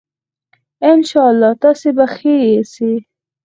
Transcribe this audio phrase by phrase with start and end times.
[0.91, 2.35] ان شاءاللّه تاسي به ښه
[2.73, 2.93] سئ